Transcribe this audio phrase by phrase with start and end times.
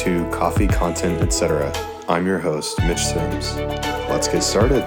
[0.00, 1.70] To Coffee, Content, Etc.
[2.08, 3.54] I'm your host, Mitch Sims.
[4.08, 4.82] Let's get started.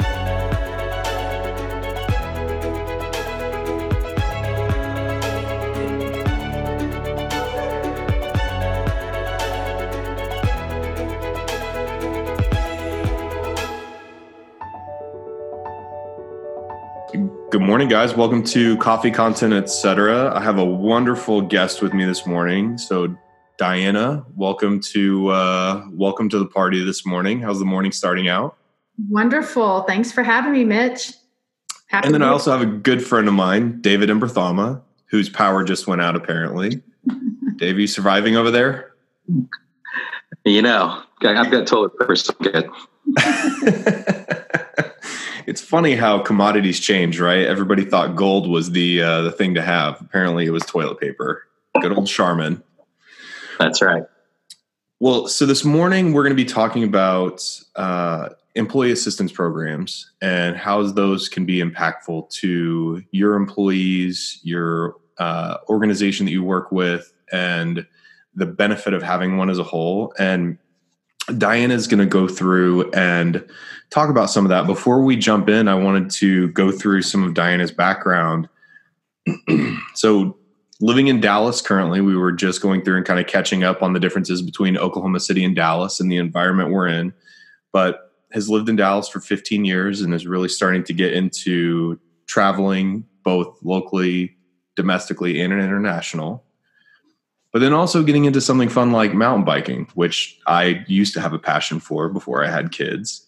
[17.52, 18.16] Good morning, guys.
[18.16, 20.36] Welcome to Coffee Content, etc.
[20.36, 22.80] I have a wonderful guest with me this morning.
[22.80, 23.16] So,
[23.58, 27.40] Diana, welcome to uh, welcome to the party this morning.
[27.40, 28.58] How's the morning starting out?
[29.10, 29.84] Wonderful.
[29.84, 31.14] Thanks for having me, Mitch.
[31.88, 35.64] Happy and then I also have a good friend of mine, David Imberthama, whose power
[35.64, 36.82] just went out apparently.
[37.58, 38.96] Dave, you surviving over there?
[40.46, 42.68] You know, I've got toilet paper, so good.
[45.46, 47.46] it's funny how commodities change, right?
[47.46, 50.02] Everybody thought gold was the uh, the thing to have.
[50.02, 51.44] Apparently, it was toilet paper.
[51.80, 52.64] Good old Charmin.
[53.60, 54.04] That's right.
[55.00, 57.44] Well, so this morning we're going to be talking about
[57.76, 65.58] uh, employee assistance programs and how those can be impactful to your employees, your uh,
[65.68, 67.86] organization that you work with, and
[68.36, 70.14] the benefit of having one as a whole.
[70.18, 70.58] And
[71.38, 73.46] Diana is going to go through and
[73.90, 74.68] talk about some of that.
[74.68, 78.50] Before we jump in, I wanted to go through some of Diana's background.
[79.94, 80.38] so,
[80.84, 83.94] living in Dallas currently, we were just going through and kind of catching up on
[83.94, 87.14] the differences between Oklahoma City and Dallas and the environment we're in.
[87.72, 92.00] But has lived in Dallas for 15 years and is really starting to get into
[92.26, 94.36] traveling both locally,
[94.76, 96.44] domestically, and international
[97.54, 101.34] but then also getting into something fun like mountain biking, which I used to have
[101.34, 103.28] a passion for before I had kids.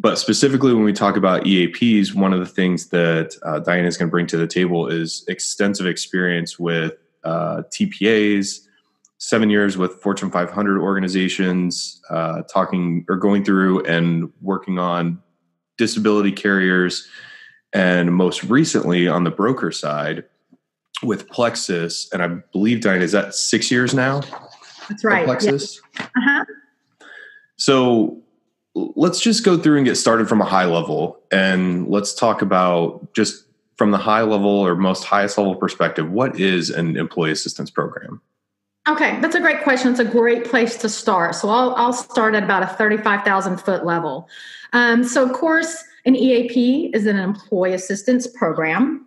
[0.00, 3.98] But specifically, when we talk about EAPs, one of the things that uh, Diana is
[3.98, 8.60] going to bring to the table is extensive experience with uh, TPAs,
[9.18, 15.20] seven years with Fortune 500 organizations, uh, talking or going through and working on
[15.76, 17.06] disability carriers,
[17.74, 20.24] and most recently on the broker side
[21.02, 24.22] with Plexus, and I believe Diana is that six years now.
[24.88, 25.26] That's right.
[25.26, 25.78] Plexus.
[25.94, 26.06] Yeah.
[26.16, 26.44] Uh-huh.
[27.56, 28.22] So
[28.74, 33.12] let's just go through and get started from a high level, and let's talk about
[33.14, 33.44] just
[33.76, 36.10] from the high level or most highest level perspective.
[36.10, 38.20] What is an employee assistance program?
[38.88, 39.90] Okay, that's a great question.
[39.90, 41.34] It's a great place to start.
[41.34, 44.28] So I'll, I'll start at about a 35,000 foot level.
[44.72, 49.06] Um, so, of course, an EAP is an employee assistance program.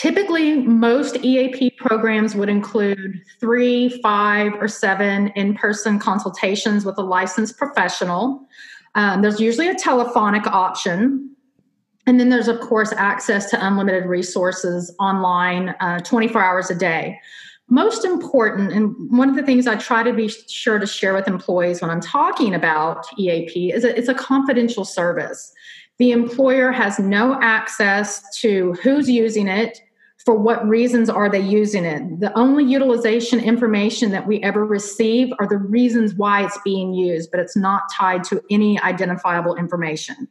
[0.00, 7.02] Typically, most EAP programs would include three, five, or seven in person consultations with a
[7.02, 8.48] licensed professional.
[8.94, 11.36] Um, there's usually a telephonic option.
[12.06, 17.20] And then there's, of course, access to unlimited resources online uh, 24 hours a day.
[17.68, 21.28] Most important, and one of the things I try to be sure to share with
[21.28, 25.52] employees when I'm talking about EAP is that it's a confidential service.
[25.98, 29.82] The employer has no access to who's using it,
[30.24, 32.20] for what reasons are they using it.
[32.20, 37.30] The only utilization information that we ever receive are the reasons why it's being used,
[37.30, 40.28] but it's not tied to any identifiable information.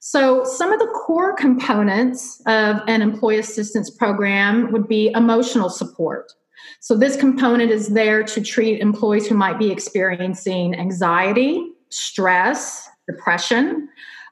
[0.00, 6.32] So, some of the core components of an employee assistance program would be emotional support.
[6.78, 13.88] So, this component is there to treat employees who might be experiencing anxiety, stress, depression,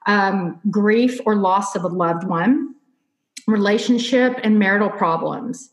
[0.07, 2.73] um, grief or loss of a loved one,
[3.47, 5.71] relationship and marital problems.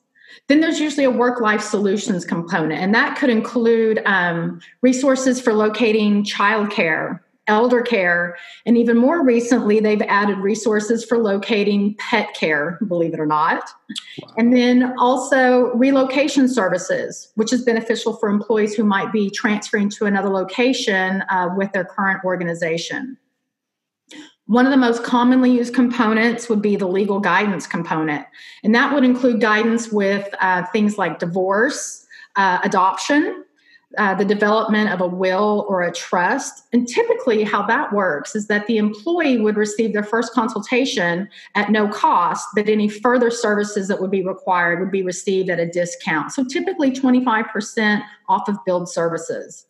[0.48, 5.52] Then there's usually a work life solutions component, and that could include um, resources for
[5.52, 8.36] locating childcare, elder care,
[8.66, 13.62] and even more recently, they've added resources for locating pet care, believe it or not.
[14.22, 14.34] Wow.
[14.38, 20.06] And then also relocation services, which is beneficial for employees who might be transferring to
[20.06, 23.16] another location uh, with their current organization.
[24.46, 28.26] One of the most commonly used components would be the legal guidance component,
[28.62, 32.06] and that would include guidance with uh, things like divorce,
[32.36, 33.44] uh, adoption,
[33.96, 36.64] uh, the development of a will or a trust.
[36.72, 41.70] And typically, how that works is that the employee would receive their first consultation at
[41.70, 45.66] no cost, but any further services that would be required would be received at a
[45.66, 46.32] discount.
[46.32, 49.66] So, typically, 25% off of billed services.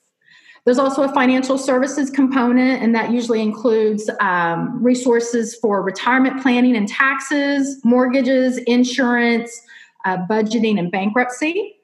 [0.65, 6.75] There's also a financial services component, and that usually includes um, resources for retirement planning
[6.75, 9.61] and taxes, mortgages, insurance,
[10.07, 11.77] uh, budgeting, and bankruptcy.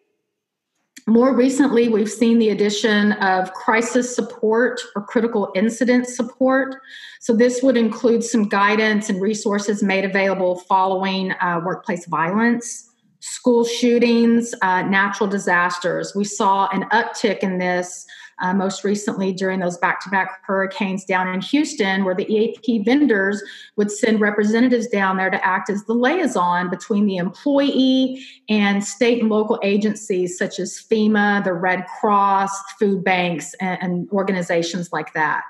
[1.07, 6.77] More recently, we've seen the addition of crisis support or critical incident support.
[7.21, 13.65] So, this would include some guidance and resources made available following uh, workplace violence, school
[13.65, 16.15] shootings, uh, natural disasters.
[16.15, 18.07] We saw an uptick in this
[18.41, 22.85] uh, most recently during those back to back hurricanes down in Houston, where the EAP
[22.85, 23.43] vendors
[23.77, 29.21] would send representatives down there to act as the liaison between the employee and state
[29.21, 35.13] and local agencies such as FEMA, the Red Cross, food banks, and, and organizations like
[35.15, 35.45] that.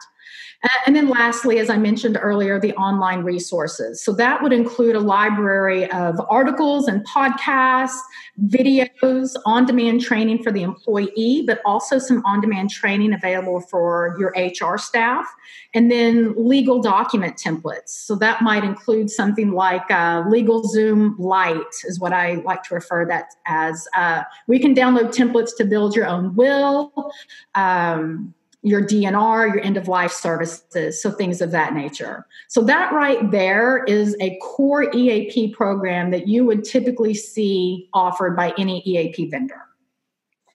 [0.86, 4.02] And then, lastly, as I mentioned earlier, the online resources.
[4.02, 7.98] So that would include a library of articles and podcasts,
[8.44, 14.16] videos, on demand training for the employee, but also some on demand training available for
[14.18, 15.26] your HR staff,
[15.72, 17.88] and then legal document templates.
[17.88, 23.06] So that might include something like uh, LegalZoom Lite, is what I like to refer
[23.06, 23.88] that as.
[23.96, 27.12] Uh, we can download templates to build your own will.
[27.54, 32.26] Um, your DNR, your end of life services, so things of that nature.
[32.48, 38.36] So, that right there is a core EAP program that you would typically see offered
[38.36, 39.62] by any EAP vendor.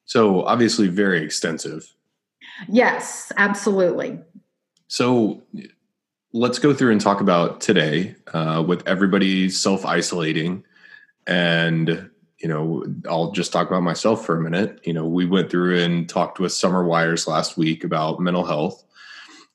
[0.05, 1.93] So, obviously, very extensive.
[2.69, 4.19] Yes, absolutely.
[4.87, 5.41] So,
[6.31, 10.63] let's go through and talk about today uh, with everybody self isolating
[11.25, 12.09] and
[12.39, 14.79] you know, I'll just talk about myself for a minute.
[14.83, 18.83] You know, we went through and talked with Summer Wires last week about mental health.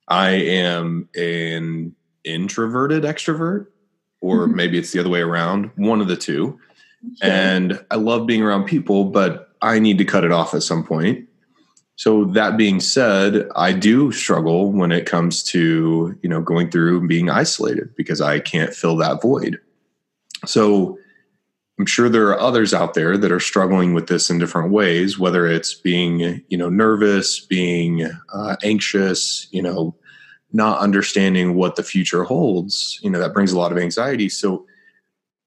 [0.09, 1.95] I am an
[2.25, 3.67] introverted extrovert,
[4.21, 4.57] or mm-hmm.
[4.57, 6.59] maybe it's the other way around, one of the two.
[7.23, 10.85] And I love being around people, but I need to cut it off at some
[10.85, 11.29] point.
[11.97, 17.01] So that being said, I do struggle when it comes to, you know, going through
[17.01, 19.59] and being isolated because I can't fill that void.
[20.47, 20.99] So
[21.81, 25.19] I'm sure there are others out there that are struggling with this in different ways,
[25.19, 29.97] whether it's being, you know, nervous, being uh, anxious, you know,
[30.53, 33.01] not understanding what the future holds.
[33.03, 34.29] You know, that brings a lot of anxiety.
[34.29, 34.67] So,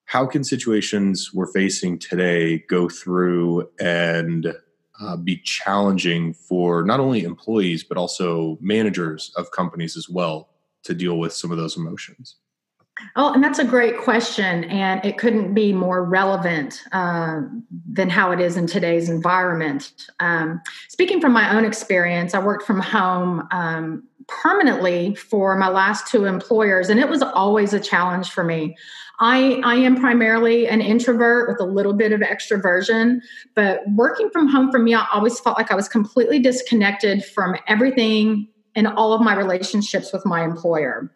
[0.06, 4.56] how can situations we're facing today go through and
[5.00, 10.50] uh, be challenging for not only employees but also managers of companies as well
[10.82, 12.38] to deal with some of those emotions?
[13.16, 14.66] Oh, and that's a great question.
[14.66, 17.42] And it couldn't be more relevant uh,
[17.92, 19.92] than how it is in today's environment.
[20.20, 26.08] Um, speaking from my own experience, I worked from home um, permanently for my last
[26.08, 28.76] two employers, and it was always a challenge for me.
[29.20, 33.20] I, I am primarily an introvert with a little bit of extroversion,
[33.56, 37.56] but working from home for me, I always felt like I was completely disconnected from
[37.68, 41.12] everything and all of my relationships with my employer.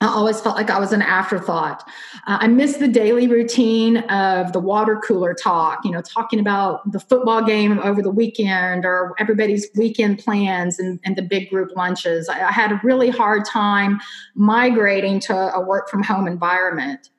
[0.00, 1.82] I always felt like I was an afterthought.
[2.28, 6.92] Uh, I missed the daily routine of the water cooler talk, you know, talking about
[6.92, 11.72] the football game over the weekend or everybody's weekend plans and, and the big group
[11.74, 12.28] lunches.
[12.28, 14.00] I, I, had a really hard time
[14.36, 17.10] migrating to a work from home environment.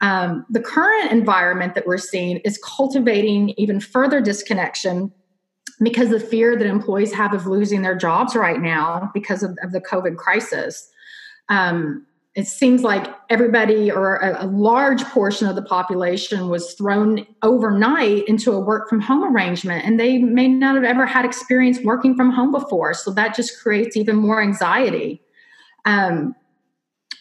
[0.00, 5.12] Um, the current environment that we're seeing is cultivating even further disconnection
[5.82, 9.70] because the fear that employees have of losing their jobs right now because of, of
[9.70, 10.90] the COVID crisis.
[11.48, 17.24] Um, it seems like everybody or a, a, large portion of the population was thrown
[17.42, 21.78] overnight into a work from home arrangement and they may not have ever had experience
[21.84, 22.92] working from home before.
[22.92, 25.22] So that just creates even more anxiety.
[25.84, 26.34] Um,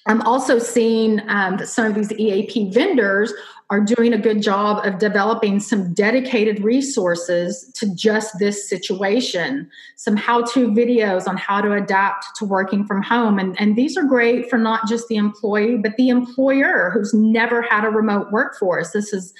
[0.06, 3.34] i'm also seeing um, that some of these eap vendors
[3.74, 10.16] are doing a good job of developing some dedicated resources to just this situation, some
[10.16, 13.40] how to videos on how to adapt to working from home.
[13.40, 17.64] And, and these are great for not just the employee, but the employer who's never
[17.64, 18.92] had a remote workforce.
[18.92, 19.34] This is,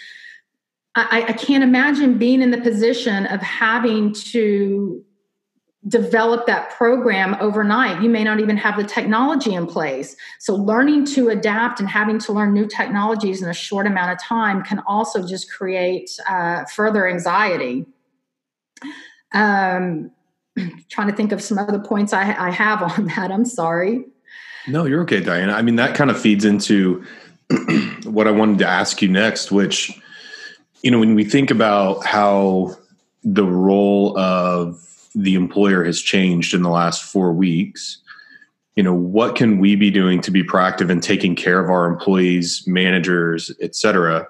[0.96, 5.06] I, I can't imagine being in the position of having to
[5.88, 8.02] develop that program overnight.
[8.02, 10.16] You may not even have the technology in place.
[10.40, 14.22] So, learning to adapt and having to learn new technologies in a short amount of
[14.22, 17.86] time can also just create uh, further anxiety.
[19.34, 20.12] Um,
[20.90, 23.32] trying to think of some other points I, I have on that.
[23.32, 24.06] I'm sorry.
[24.68, 25.54] No, you're okay, Diana.
[25.54, 27.04] I mean, that kind of feeds into
[28.06, 30.00] what I wanted to ask you next, which,
[30.82, 32.78] you know, when we think about how
[33.26, 34.80] the role of
[35.16, 38.00] the employer has changed in the last four weeks
[38.76, 41.86] you know what can we be doing to be proactive in taking care of our
[41.86, 44.28] employees managers et cetera?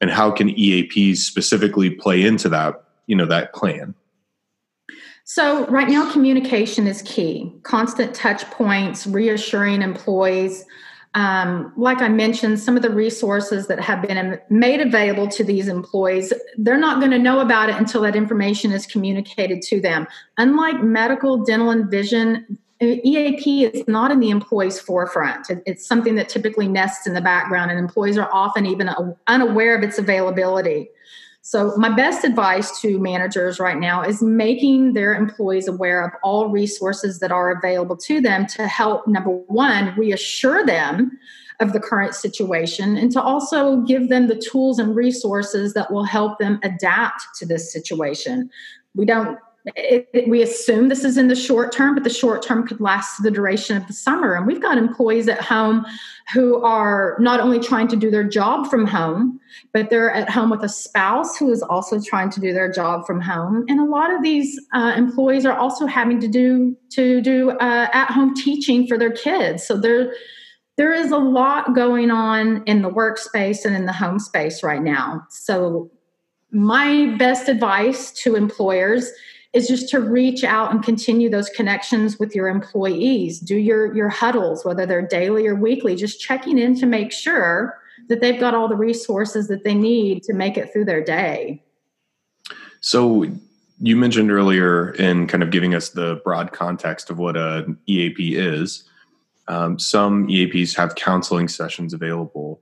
[0.00, 3.94] And how can eaps specifically play into that you know that plan?
[5.24, 7.52] So right now communication is key.
[7.62, 10.64] Constant touch points reassuring employees
[11.14, 15.68] um, like I mentioned, some of the resources that have been made available to these
[15.68, 20.08] employees, they're not going to know about it until that information is communicated to them.
[20.38, 25.46] Unlike medical, dental, and vision, EAP is not in the employee's forefront.
[25.64, 28.90] It's something that typically nests in the background, and employees are often even
[29.28, 30.90] unaware of its availability.
[31.46, 36.48] So, my best advice to managers right now is making their employees aware of all
[36.48, 41.18] resources that are available to them to help, number one, reassure them
[41.60, 46.04] of the current situation and to also give them the tools and resources that will
[46.04, 48.50] help them adapt to this situation.
[48.94, 52.42] We don't it, it, we assume this is in the short term, but the short
[52.42, 54.34] term could last the duration of the summer.
[54.34, 55.86] And we've got employees at home
[56.34, 59.40] who are not only trying to do their job from home,
[59.72, 63.06] but they're at home with a spouse who is also trying to do their job
[63.06, 63.64] from home.
[63.68, 67.88] And a lot of these uh, employees are also having to do to do uh,
[67.92, 69.66] at home teaching for their kids.
[69.66, 70.12] So there
[70.76, 74.82] there is a lot going on in the workspace and in the home space right
[74.82, 75.24] now.
[75.30, 75.90] So
[76.50, 79.10] my best advice to employers
[79.54, 83.38] is just to reach out and continue those connections with your employees.
[83.38, 87.78] Do your your huddles whether they're daily or weekly just checking in to make sure
[88.08, 91.62] that they've got all the resources that they need to make it through their day.
[92.80, 93.26] So
[93.80, 98.16] you mentioned earlier in kind of giving us the broad context of what an eap
[98.18, 98.88] is.
[99.46, 102.60] Um, some eaps have counseling sessions available.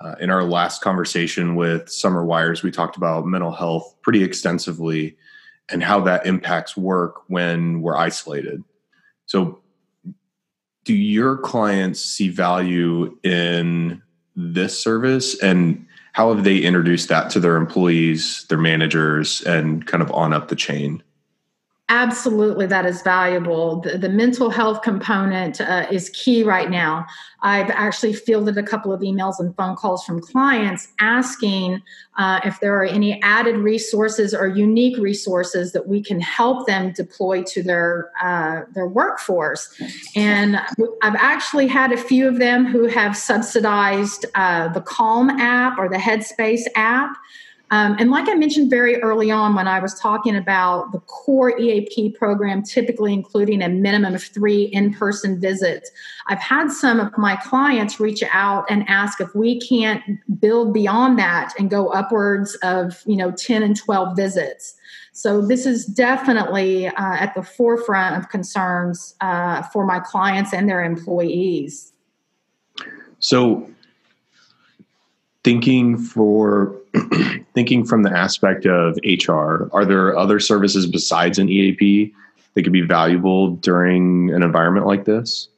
[0.00, 5.16] Uh, in our last conversation with summer wires we talked about mental health pretty extensively
[5.70, 8.62] and how that impacts work when we're isolated.
[9.26, 9.60] So,
[10.84, 14.02] do your clients see value in
[14.34, 20.02] this service and how have they introduced that to their employees, their managers, and kind
[20.02, 21.02] of on up the chain?
[21.90, 23.80] Absolutely, that is valuable.
[23.80, 27.06] The, the mental health component uh, is key right now.
[27.40, 31.80] I've actually fielded a couple of emails and phone calls from clients asking
[32.18, 36.92] uh, if there are any added resources or unique resources that we can help them
[36.92, 39.80] deploy to their uh, their workforce.
[40.14, 40.56] And
[41.00, 45.88] I've actually had a few of them who have subsidized uh, the Calm app or
[45.88, 47.16] the Headspace app.
[47.70, 51.58] Um, and like I mentioned very early on when I was talking about the core
[51.58, 55.90] EAP program, typically including a minimum of three in person visits,
[56.28, 60.02] I've had some of my clients reach out and ask if we can't
[60.40, 64.74] build beyond that and go upwards of you know 10 and 12 visits.
[65.12, 70.68] So this is definitely uh, at the forefront of concerns uh, for my clients and
[70.68, 71.92] their employees.
[73.18, 73.68] So
[75.48, 76.78] thinking for
[77.54, 82.12] thinking from the aspect of HR, are there other services besides an EAP
[82.52, 85.48] that could be valuable during an environment like this?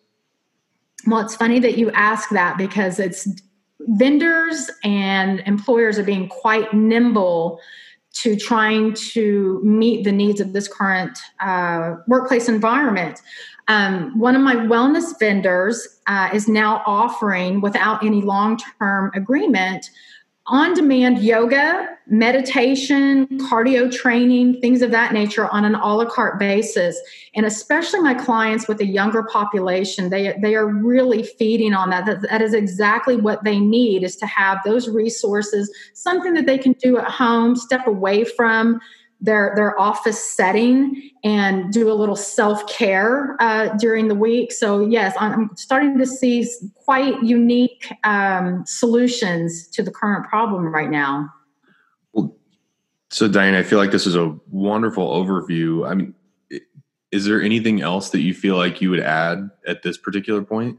[1.08, 3.26] Well, it's funny that you ask that because it's
[3.80, 7.58] vendors and employers are being quite nimble
[8.12, 13.20] to trying to meet the needs of this current uh, workplace environment.
[13.70, 19.88] Um, one of my wellness vendors uh, is now offering, without any long term agreement,
[20.48, 26.40] on demand yoga, meditation, cardio training, things of that nature on an a la carte
[26.40, 27.00] basis.
[27.36, 32.06] And especially my clients with a younger population, they, they are really feeding on that.
[32.06, 32.22] that.
[32.22, 36.72] That is exactly what they need is to have those resources, something that they can
[36.72, 38.80] do at home, step away from
[39.20, 44.52] their their office setting and do a little self care uh, during the week.
[44.52, 46.46] So yes, I'm starting to see
[46.76, 51.28] quite unique um, solutions to the current problem right now.
[52.12, 52.34] Well,
[53.10, 55.88] so Diane, I feel like this is a wonderful overview.
[55.88, 56.14] I mean,
[57.12, 60.78] is there anything else that you feel like you would add at this particular point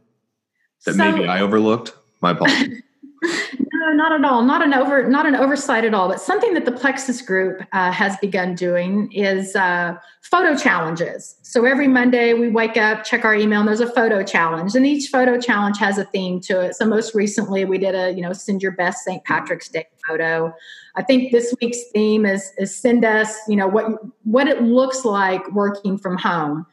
[0.86, 1.94] that so, maybe I overlooked?
[2.22, 2.82] My apologies.
[3.24, 4.44] No, not at all.
[4.44, 6.08] Not an over, not an oversight at all.
[6.08, 11.36] But something that the Plexus Group uh, has begun doing is uh, photo challenges.
[11.42, 14.86] So every Monday we wake up, check our email, and there's a photo challenge, and
[14.86, 16.76] each photo challenge has a theme to it.
[16.76, 19.24] So most recently we did a, you know, send your best St.
[19.24, 20.54] Patrick's Day photo.
[20.96, 23.86] I think this week's theme is, is send us, you know, what
[24.24, 26.66] what it looks like working from home.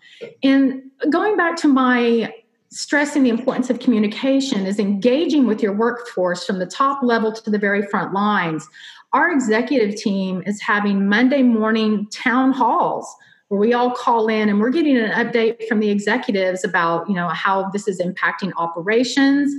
[0.42, 2.32] And going back to my
[2.70, 7.50] stressing the importance of communication is engaging with your workforce from the top level to
[7.50, 8.66] the very front lines.
[9.12, 13.10] Our executive team is having Monday morning town halls
[13.48, 17.14] where we all call in and we're getting an update from the executives about, you
[17.14, 19.50] know, how this is impacting operations.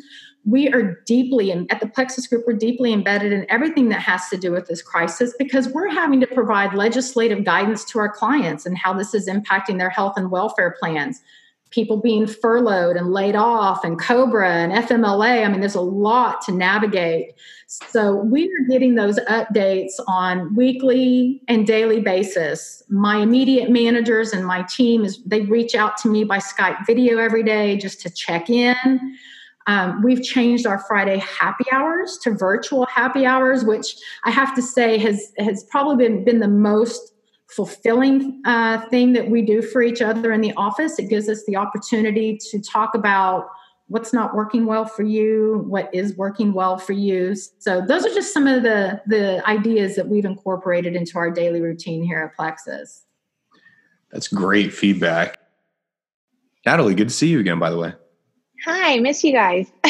[0.46, 4.38] We are deeply at the Plexus Group, we're deeply embedded in everything that has to
[4.38, 8.78] do with this crisis because we're having to provide legislative guidance to our clients and
[8.78, 11.22] how this is impacting their health and welfare plans
[11.72, 16.42] people being furloughed and laid off and cobra and fmla i mean there's a lot
[16.42, 17.34] to navigate.
[17.68, 22.82] So we are getting those updates on weekly and daily basis.
[22.90, 27.20] My immediate managers and my team is they reach out to me by skype video
[27.20, 29.16] every day just to check in.
[29.68, 33.96] Um, we've changed our Friday happy hours to virtual happy hours, which
[34.26, 37.14] I have to say has has probably been, been the most
[37.50, 41.00] fulfilling uh, thing that we do for each other in the office.
[41.00, 43.50] It gives us the opportunity to talk about
[43.88, 47.36] what's not working well for you, what is working well for you.
[47.36, 51.60] So those are just some of the the ideas that we've incorporated into our daily
[51.60, 53.06] routine here at Plexus.
[54.12, 55.40] That's great feedback.
[56.66, 57.94] Natalie, good to see you again, by the way.
[58.66, 59.72] Hi, miss you guys.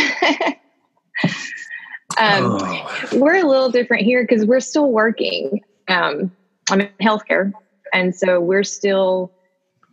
[2.18, 3.10] um, oh.
[3.14, 5.62] We're a little different here because we're still working.
[5.88, 6.32] Um,
[6.72, 7.52] I'm in healthcare,
[7.94, 9.32] and so we're still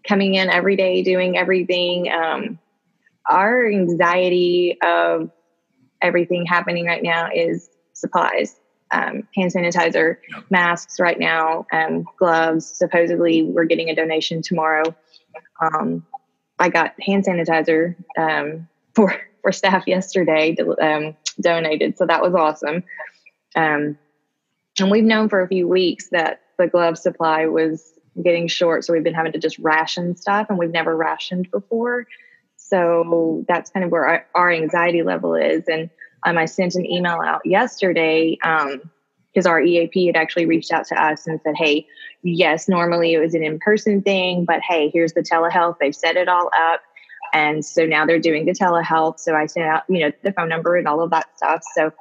[0.06, 2.11] coming in every day, doing everything.
[2.11, 2.59] Um,
[3.28, 5.30] our anxiety of
[6.00, 8.56] everything happening right now is supplies.
[8.92, 10.18] Um, hand sanitizer,
[10.49, 12.66] masks right now, um, gloves.
[12.66, 14.95] Supposedly, we're getting a donation tomorrow.
[15.61, 16.06] Um,
[16.59, 22.85] I got hand sanitizer um, for for staff yesterday um, donated, so that was awesome.
[23.56, 23.99] Um,
[24.78, 28.93] and we've known for a few weeks that the glove supply was getting short, so
[28.93, 32.07] we've been having to just ration stuff, and we've never rationed before.
[32.57, 35.65] So that's kind of where our, our anxiety level is.
[35.69, 35.91] And
[36.25, 40.87] um, I sent an email out yesterday because um, our EAP had actually reached out
[40.89, 41.87] to us and said, hey,
[42.23, 45.77] yes, normally it was an in person thing, but hey, here's the telehealth.
[45.79, 46.81] They've set it all up.
[47.33, 49.21] And so now they're doing the telehealth.
[49.21, 51.63] So I sent out, you know, the phone number and all of that stuff.
[51.77, 51.93] So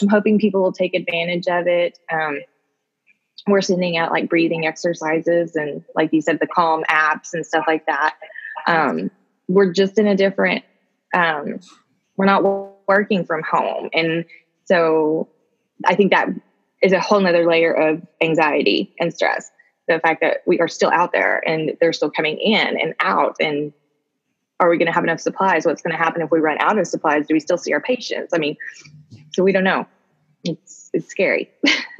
[0.00, 1.98] I'm hoping people will take advantage of it.
[2.12, 2.40] Um,
[3.46, 7.64] we're sending out like breathing exercises and, like you said, the Calm apps and stuff
[7.66, 8.16] like that.
[8.66, 9.10] Um,
[9.48, 10.64] we're just in a different
[11.14, 11.60] um,
[12.16, 12.42] we're not
[12.88, 13.88] working from home.
[13.92, 14.24] And
[14.64, 15.28] so
[15.86, 16.28] i think that
[16.82, 19.50] is a whole nother layer of anxiety and stress.
[19.88, 23.36] The fact that we are still out there and they're still coming in and out.
[23.40, 23.72] And
[24.60, 25.66] are we going to have enough supplies?
[25.66, 27.26] What's going to happen if we run out of supplies?
[27.26, 28.32] Do we still see our patients?
[28.32, 28.56] I mean
[29.32, 29.86] so we don't know.
[30.44, 31.50] It's it's scary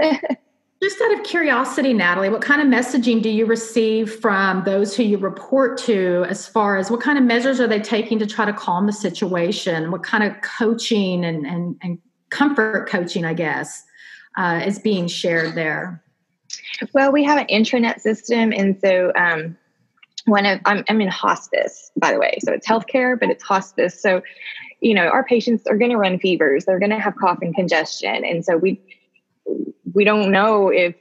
[0.83, 5.03] Just out of curiosity, Natalie, what kind of messaging do you receive from those who
[5.03, 8.45] you report to as far as what kind of measures are they taking to try
[8.45, 9.91] to calm the situation?
[9.91, 13.83] What kind of coaching and, and, and comfort coaching, I guess,
[14.37, 16.03] uh, is being shared there?
[16.93, 18.53] Well, we have an intranet system.
[18.53, 19.57] And so, um,
[20.27, 22.39] one of I'm, I'm in hospice, by the way.
[22.45, 24.01] So it's healthcare, but it's hospice.
[24.01, 24.23] So,
[24.81, 27.55] you know, our patients are going to run fevers, they're going to have cough and
[27.55, 28.25] congestion.
[28.25, 28.81] And so we,
[29.95, 30.95] we don't know if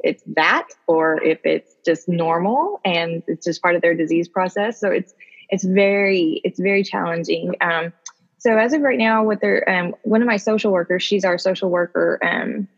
[0.00, 4.78] it's that or if it's just normal and it's just part of their disease process.
[4.78, 5.14] So it's
[5.50, 7.54] it's very it's very challenging.
[7.60, 7.92] Um,
[8.38, 11.38] so as of right now, with their um, one of my social workers, she's our
[11.38, 12.68] social worker um,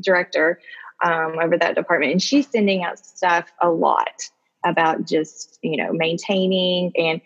[0.00, 0.60] director
[1.02, 4.22] um, over that department, and she's sending out stuff a lot
[4.64, 7.20] about just you know maintaining and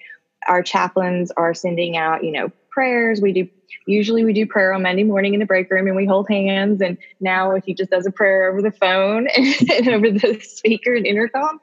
[0.47, 3.49] our chaplains are sending out you know prayers we do
[3.87, 6.81] usually we do prayer on Monday morning in the break room and we hold hands.
[6.81, 11.07] And now he just does a prayer over the phone and over the speaker and
[11.07, 11.61] intercom.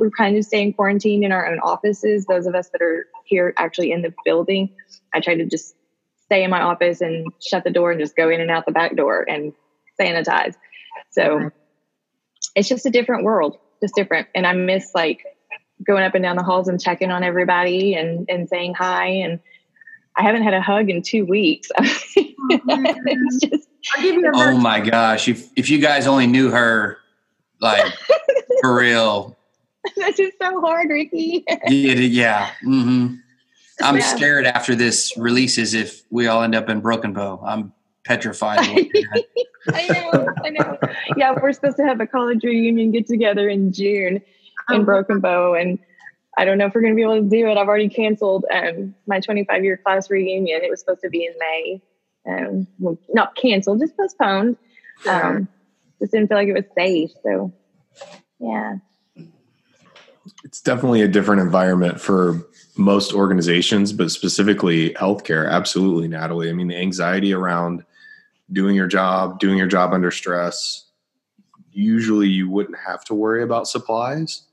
[0.00, 2.26] We're kind of staying quarantined in our own offices.
[2.26, 4.70] Those of us that are here actually in the building,
[5.14, 5.74] I try to just
[6.24, 8.72] stay in my office and shut the door and just go in and out the
[8.72, 9.52] back door and
[9.98, 10.54] sanitize.
[11.10, 11.50] So
[12.54, 14.28] it's just a different world, just different.
[14.34, 15.24] And I miss like
[15.86, 19.40] going up and down the halls and checking on everybody and, and saying hi and
[20.18, 21.68] I haven't had a hug in two weeks.
[23.40, 23.68] just,
[24.34, 25.28] oh my gosh!
[25.28, 26.98] If if you guys only knew her,
[27.60, 27.92] like
[28.60, 29.36] for real.
[29.96, 31.44] That's just so hard, Ricky.
[31.68, 32.50] yeah, yeah.
[32.64, 33.14] Mm-hmm.
[33.80, 34.16] I'm yeah.
[34.16, 37.40] scared after this releases if we all end up in Broken Bow.
[37.46, 37.72] I'm
[38.04, 38.58] petrified.
[39.72, 40.78] I know, I know.
[41.16, 44.16] Yeah, we're supposed to have a college reunion get together in June
[44.70, 44.82] in oh.
[44.82, 45.78] Broken Bow, and
[46.38, 47.58] I don't know if we're going to be able to do it.
[47.58, 50.62] I've already canceled um, my 25 year class reunion.
[50.62, 51.82] It was supposed to be in May.
[52.28, 54.56] Um, well, not canceled, just postponed.
[55.08, 55.48] Um,
[55.98, 57.10] just didn't feel like it was safe.
[57.24, 57.52] So,
[58.38, 58.76] yeah.
[60.44, 62.46] It's definitely a different environment for
[62.76, 65.50] most organizations, but specifically healthcare.
[65.50, 66.50] Absolutely, Natalie.
[66.50, 67.84] I mean, the anxiety around
[68.52, 70.84] doing your job, doing your job under stress.
[71.72, 74.47] Usually, you wouldn't have to worry about supplies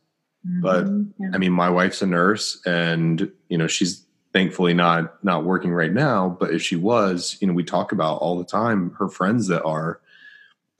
[0.45, 1.23] but mm-hmm.
[1.23, 1.29] yeah.
[1.33, 5.91] I mean, my wife's a nurse, and you know, she's thankfully not not working right
[5.91, 6.37] now.
[6.39, 9.63] But if she was, you know, we talk about all the time her friends that
[9.63, 9.99] are,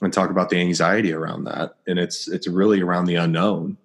[0.02, 3.78] and talk about the anxiety around that, and it's it's really around the unknown.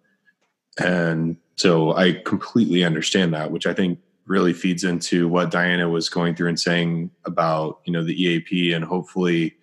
[0.79, 6.09] And so I completely understand that, which I think really feeds into what Diana was
[6.09, 9.57] going through and saying about you know the EAP and hopefully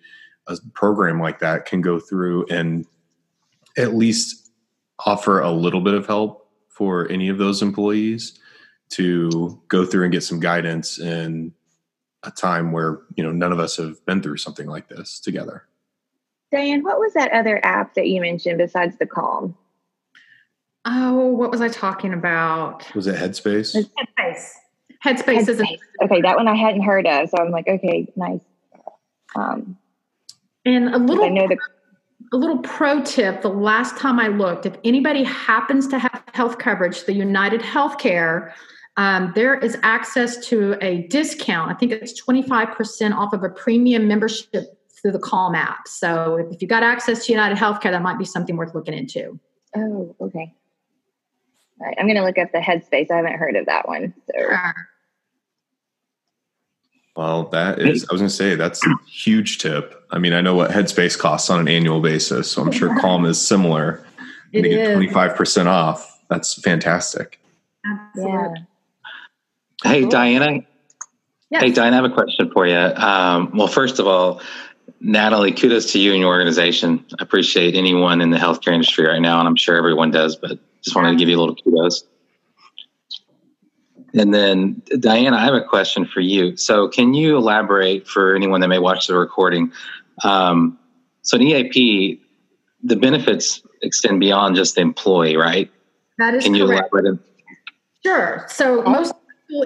[0.48, 2.86] a program like that can go through and
[3.76, 4.47] at least
[5.04, 8.38] offer a little bit of help for any of those employees
[8.90, 11.52] to go through and get some guidance in
[12.24, 15.64] a time where you know none of us have been through something like this together.
[16.50, 19.54] Diane, what was that other app that you mentioned besides the Calm?
[20.84, 22.92] Oh, what was I talking about?
[22.94, 23.76] Was it Headspace?
[24.18, 24.52] Headspace.
[25.04, 25.48] Headspace, Headspace.
[25.48, 26.22] is a- okay.
[26.22, 28.40] That one I hadn't heard of, so I'm like, okay, nice.
[29.36, 29.76] Um,
[30.64, 31.58] and a little, I know the
[32.32, 33.42] a little pro tip.
[33.42, 38.52] The last time I looked, if anybody happens to have health coverage, the United Healthcare,
[38.96, 41.70] um, there is access to a discount.
[41.70, 45.86] I think it's 25% off of a premium membership through the Calm app.
[45.86, 49.38] So if you got access to United Healthcare, that might be something worth looking into.
[49.76, 50.52] Oh, okay.
[51.80, 53.10] All right, I'm going to look up the Headspace.
[53.10, 54.12] I haven't heard of that one.
[54.26, 54.40] So.
[54.40, 54.74] Sure.
[57.18, 60.06] Well, that is, I was going to say, that's a huge tip.
[60.12, 63.24] I mean, I know what Headspace costs on an annual basis, so I'm sure Calm
[63.24, 64.06] is similar.
[64.52, 66.16] It to get 25% off.
[66.30, 67.40] That's fantastic.
[67.84, 68.38] Absolutely.
[69.84, 69.90] Yeah.
[69.90, 70.10] Hey, cool.
[70.10, 70.60] Diana.
[71.50, 71.62] Yes.
[71.62, 72.76] Hey, Diana, I have a question for you.
[72.76, 74.40] Um, well, first of all,
[75.00, 77.04] Natalie, kudos to you and your organization.
[77.18, 80.60] I appreciate anyone in the healthcare industry right now, and I'm sure everyone does, but
[80.84, 82.04] just wanted to give you a little kudos.
[84.14, 86.56] And then, Diana, I have a question for you.
[86.56, 89.70] So, can you elaborate for anyone that may watch the recording?
[90.24, 90.78] Um,
[91.22, 92.20] so, an EAP,
[92.82, 95.70] the benefits extend beyond just the employee, right?
[96.18, 96.88] That is Can you correct.
[96.92, 97.20] elaborate?
[98.04, 98.46] Sure.
[98.48, 99.12] So, most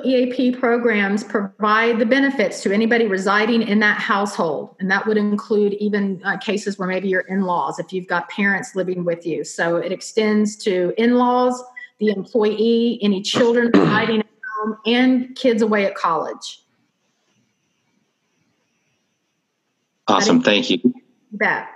[0.04, 4.76] EAP programs provide the benefits to anybody residing in that household.
[4.78, 8.28] And that would include even uh, cases where maybe your in laws, if you've got
[8.28, 9.42] parents living with you.
[9.42, 11.60] So it extends to in laws,
[11.98, 14.21] the employee, any children residing
[14.62, 16.60] home, and kids away at college.
[20.08, 20.42] Awesome.
[20.42, 20.78] Thank you.
[21.32, 21.70] That.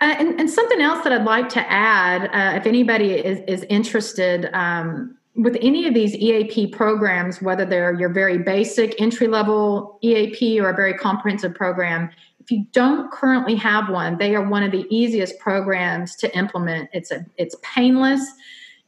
[0.00, 3.64] Uh, and, and, something else that I'd like to add, uh, if anybody is, is
[3.70, 9.98] interested, um, with any of these EAP programs, whether they're your very basic entry level
[10.02, 14.62] EAP or a very comprehensive program, if you don't currently have one, they are one
[14.62, 16.90] of the easiest programs to implement.
[16.92, 18.20] It's a it's painless.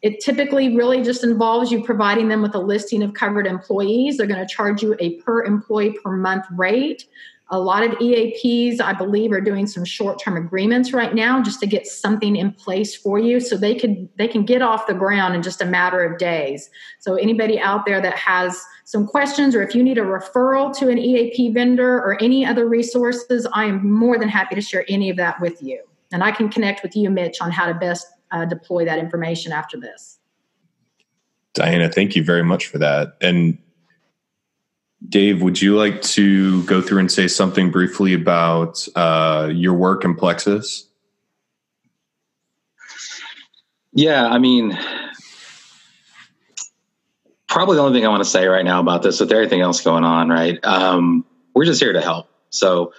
[0.02, 4.16] It typically really just involves you providing them with a listing of covered employees.
[4.16, 7.06] They're going to charge you a per employee per month rate.
[7.52, 11.66] A lot of EAPs, I believe, are doing some short-term agreements right now just to
[11.66, 15.34] get something in place for you, so they can they can get off the ground
[15.34, 16.70] in just a matter of days.
[17.00, 20.88] So anybody out there that has some questions, or if you need a referral to
[20.90, 25.10] an EAP vendor or any other resources, I am more than happy to share any
[25.10, 25.82] of that with you,
[26.12, 29.52] and I can connect with you, Mitch, on how to best uh, deploy that information
[29.52, 30.18] after this.
[31.54, 33.58] Diana, thank you very much for that, and
[35.08, 40.04] Dave, would you like to go through and say something briefly about uh, your work
[40.04, 40.86] in Plexus?
[43.92, 44.78] Yeah, I mean,
[47.48, 49.80] probably the only thing I want to say right now about this, with everything else
[49.80, 50.64] going on, right?
[50.64, 52.30] Um, we're just here to help.
[52.50, 52.92] So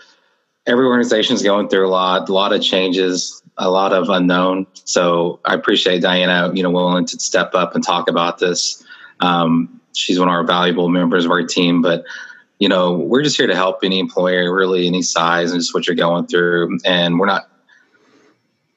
[0.65, 4.67] every organization is going through a lot, a lot of changes, a lot of unknown.
[4.73, 8.83] So I appreciate Diana, you know, willing to step up and talk about this.
[9.19, 11.81] Um, she's one of our valuable members of our team.
[11.81, 12.05] But
[12.59, 15.87] you know, we're just here to help any employer, really any size, and just what
[15.87, 16.77] you're going through.
[16.85, 17.49] And we're not.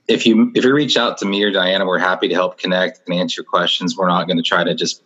[0.08, 3.02] If you if you reach out to me or Diana, we're happy to help connect
[3.06, 3.96] and answer questions.
[3.96, 5.02] We're not going to try to just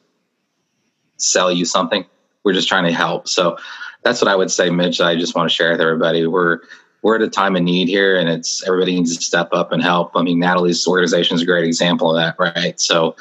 [1.16, 2.04] sell you something.
[2.44, 3.26] We're just trying to help.
[3.26, 3.58] So
[4.02, 5.00] that's what I would say, Mitch.
[5.00, 6.26] I just want to share with everybody.
[6.26, 6.60] We're
[7.02, 9.82] we're at a time of need here, and it's everybody needs to step up and
[9.82, 10.12] help.
[10.14, 12.78] I mean, Natalie's organization is a great example of that, right?
[12.80, 13.16] So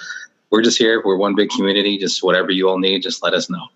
[0.50, 1.02] we're just here.
[1.04, 1.98] We're one big community.
[1.98, 3.68] Just whatever you all need, just let us know.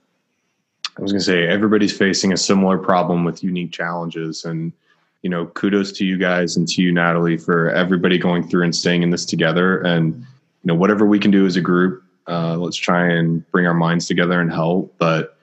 [0.97, 4.73] I was going to say everybody's facing a similar problem with unique challenges, and
[5.21, 8.75] you know, kudos to you guys and to you, Natalie, for everybody going through and
[8.75, 9.81] staying in this together.
[9.81, 10.25] And you
[10.65, 14.07] know, whatever we can do as a group, uh, let's try and bring our minds
[14.07, 14.95] together and help.
[14.97, 15.37] But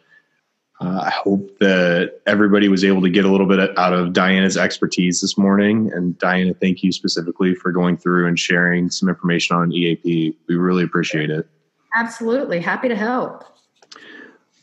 [0.81, 4.57] uh, I hope that everybody was able to get a little bit out of Diana's
[4.57, 5.91] expertise this morning.
[5.93, 10.37] And Diana, thank you specifically for going through and sharing some information on EAP.
[10.47, 11.49] We really appreciate it.
[11.97, 12.61] Absolutely.
[12.61, 13.45] Happy to help.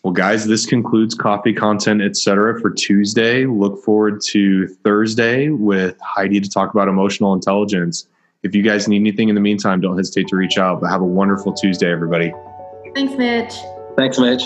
[0.04, 2.62] Well, guys, this concludes coffee content, etc.
[2.62, 3.46] for Tuesday.
[3.46, 8.08] Look forward to Thursday with Heidi to talk about emotional intelligence.
[8.44, 10.80] If you guys need anything in the meantime, don't hesitate to reach out.
[10.80, 12.32] But have a wonderful Tuesday, everybody.
[12.94, 13.56] Thanks, Mitch.
[13.98, 14.44] Thanks, Mitch.